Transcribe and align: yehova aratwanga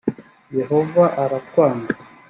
yehova 0.57 1.03
aratwanga 1.23 1.93